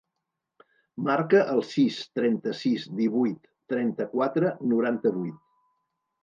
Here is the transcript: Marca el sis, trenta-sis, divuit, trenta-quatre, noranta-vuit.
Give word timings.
Marca 1.07 1.41
el 1.55 1.61
sis, 1.71 1.99
trenta-sis, 2.19 2.87
divuit, 3.03 3.45
trenta-quatre, 3.75 4.53
noranta-vuit. 4.73 5.39